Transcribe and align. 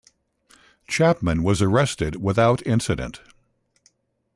Chapman 0.87 1.43
was 1.43 1.61
arrested 1.61 2.15
without 2.23 2.65
incident. 2.65 3.21